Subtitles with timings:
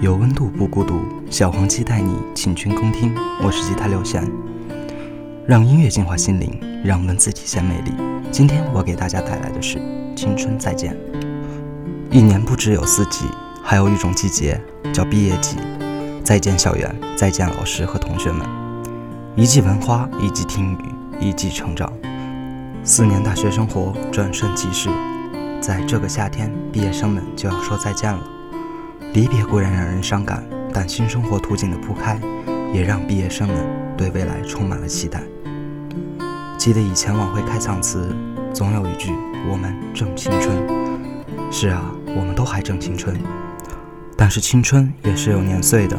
[0.00, 3.14] 有温度不孤独，小黄鸡带你请君共听。
[3.42, 4.28] 我是吉他刘贤，
[5.46, 7.92] 让音乐净化心灵，让文字体现魅力。
[8.30, 9.78] 今天我给大家带来的是
[10.16, 10.94] 《青春再见》。
[12.10, 13.26] 一年不只有四季，
[13.62, 14.60] 还有一种季节
[14.92, 15.56] 叫毕业季。
[16.24, 18.46] 再见校园，再见老师和同学们。
[19.36, 20.78] 一季闻花，一季听雨，
[21.20, 21.90] 一季成长。
[22.84, 24.90] 四年大学生活转瞬即逝。
[25.60, 28.20] 在这个夏天，毕业生们就要说再见了。
[29.12, 30.42] 离别固然让人伤感，
[30.72, 32.18] 但新生活图景的铺开，
[32.72, 33.56] 也让毕业生们
[33.94, 35.22] 对未来充满了期待。
[36.56, 38.16] 记得以前晚会开场词，
[38.54, 39.10] 总有一句
[39.50, 40.56] “我们正青春”。
[41.52, 43.14] 是啊，我们都还正青春，
[44.16, 45.98] 但是青春也是有年岁的。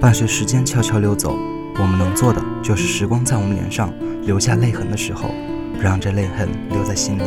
[0.00, 1.36] 伴随时间悄悄溜走，
[1.76, 3.92] 我们能做的就是时光在我们脸上
[4.22, 5.30] 留下泪痕的时候，
[5.76, 7.22] 不让这泪痕留在心里。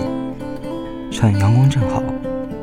[1.09, 2.03] 趁阳光正好，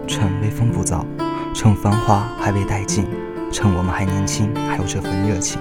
[0.06, 1.06] 趁微风不燥，
[1.52, 3.06] 趁繁华还未殆尽，
[3.52, 5.60] 趁我们还年轻，还有这份热情，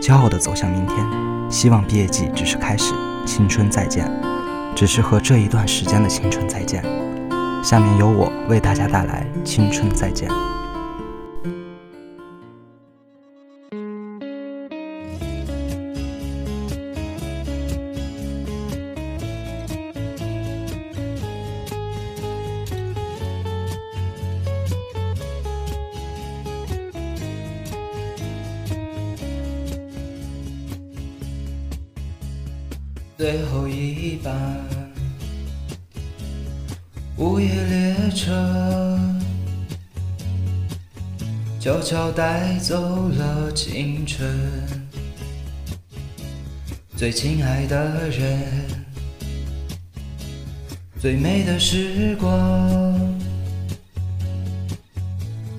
[0.00, 1.06] 骄傲地走向明天。
[1.50, 2.94] 希望毕业季只是开始，
[3.26, 4.10] 青春再见，
[4.74, 6.82] 只是和这一段时间的青春再见。
[7.62, 10.28] 下面由我为大家带来《青春再见》。
[33.22, 34.34] 最后一班
[37.16, 38.98] 午夜列车，
[41.60, 44.28] 悄悄带走了青春。
[46.96, 48.42] 最亲爱的人，
[50.98, 52.98] 最美的时光，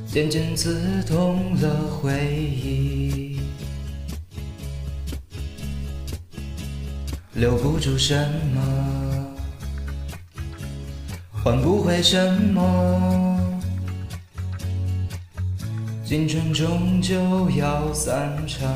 [0.06, 3.33] 渐渐刺痛了回忆。
[7.36, 8.16] 留不住什
[8.53, 8.62] 么，
[11.31, 13.59] 换不回什么，
[16.06, 18.69] 青春终究要散场。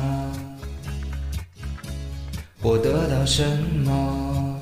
[2.60, 3.44] 我得到什
[3.84, 4.60] 么？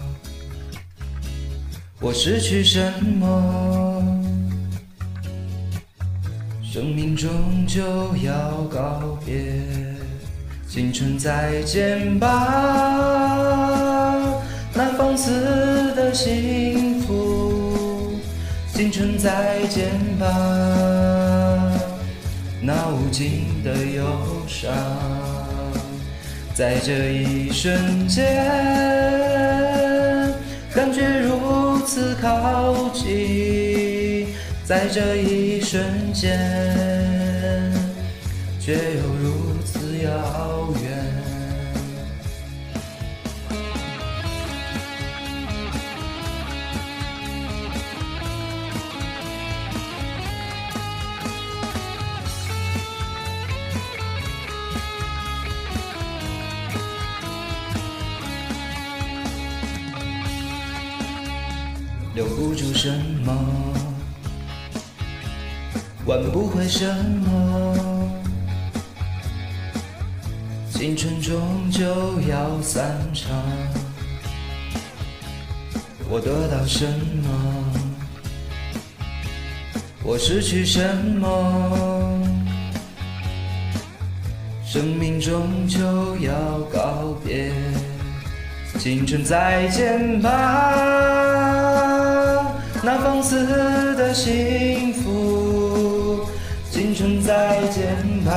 [1.98, 4.02] 我失去什么？
[6.62, 7.82] 生命终究
[8.22, 9.64] 要告别，
[10.68, 13.85] 青春再见吧。
[14.96, 18.18] 放肆的幸福，
[18.72, 20.26] 青春再见吧。
[22.62, 24.04] 那无尽的忧
[24.48, 24.72] 伤，
[26.54, 28.24] 在这一瞬间，
[30.74, 34.28] 感觉如此靠近，
[34.64, 35.84] 在这一瞬
[36.14, 36.38] 间，
[38.58, 41.35] 却又如此遥远。
[62.16, 62.90] 留不住什
[63.26, 63.30] 么，
[66.06, 66.82] 挽不回什
[67.26, 68.10] 么，
[70.70, 71.84] 青春终究
[72.26, 73.36] 要散场。
[76.08, 76.86] 我得到什
[77.22, 77.28] 么？
[80.02, 82.18] 我失去什么？
[84.64, 86.32] 生命终究要
[86.72, 87.52] 告别，
[88.78, 91.15] 青春再见吧。
[92.86, 93.44] 那放肆
[93.96, 96.24] 的幸福，
[96.70, 98.32] 青春再见吧。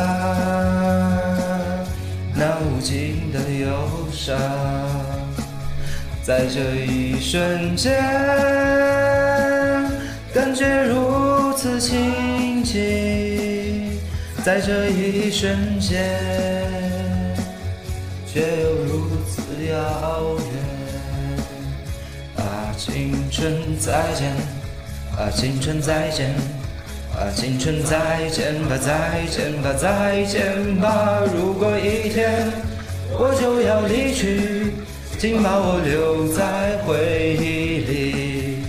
[2.34, 3.68] 那无尽的忧
[4.12, 4.36] 伤，
[6.24, 8.02] 在这一瞬间，
[10.34, 14.00] 感觉如此亲近，
[14.44, 16.20] 在这一瞬间，
[18.26, 20.59] 却又如此遥远。
[22.80, 24.32] 青春再见，
[25.18, 26.34] 啊，青春再见，
[27.14, 31.20] 啊，青春再见吧，再见吧，再见吧。
[31.36, 32.50] 如果一天
[33.12, 34.72] 我就要离去，
[35.20, 38.64] 请把我留在回忆里。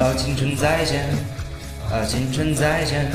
[0.00, 1.04] 啊，青春再见，
[1.92, 3.08] 啊，青春再见，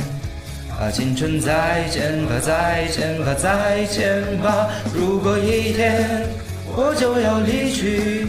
[0.80, 4.69] 啊，青春再见吧，再见吧，再见吧。
[4.95, 6.25] 如果一天
[6.65, 8.27] 我就要离去。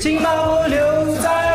[0.00, 1.49] 请把我留在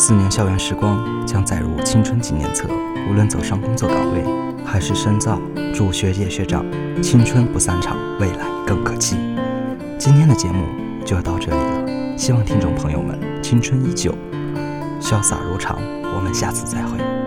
[0.00, 2.66] 四年校园时光将载入青春纪念册，
[3.10, 4.24] 无论走上工作岗位
[4.64, 5.38] 还是深造，
[5.74, 6.64] 祝学姐学长
[7.02, 9.18] 青春不散场，未来更可期。
[9.98, 10.64] 今天的节目
[11.04, 14.10] 就要到这里了，希望听众朋友们青春依旧，
[15.02, 15.78] 潇洒如常。
[16.16, 17.19] 我们下次再会。